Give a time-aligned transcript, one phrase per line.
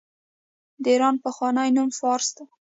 [0.83, 2.47] د ایران پخوانی نوم فارس و.